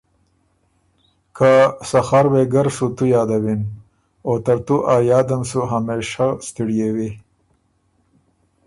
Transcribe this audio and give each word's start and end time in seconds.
که 1.37 1.51
سخر 1.89 2.25
وېګه 2.33 2.61
ر 2.65 2.67
سُو 2.75 2.87
تُو 2.95 3.05
یادَوِن، 3.13 3.61
او 4.27 4.33
ترتُو 4.45 4.77
ا 4.93 4.95
یادم 5.09 5.41
همېشۀ 5.71 6.27
ستِړیېوی 6.45 7.09